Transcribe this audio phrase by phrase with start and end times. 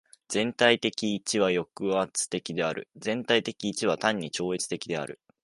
[0.29, 2.89] 全体的一は抑圧的である。
[2.95, 5.19] 全体的一は単に超越的である。